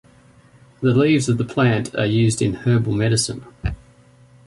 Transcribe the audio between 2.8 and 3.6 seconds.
medicine.